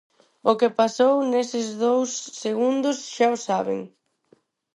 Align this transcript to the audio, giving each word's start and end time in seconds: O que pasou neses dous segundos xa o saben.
O 0.49 0.51
que 0.59 0.69
pasou 0.79 1.15
neses 1.33 1.67
dous 1.83 2.11
segundos 2.43 2.97
xa 3.15 3.27
o 3.35 3.37
saben. 3.47 3.79